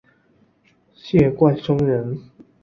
[0.95, 2.19] 谢冠生人。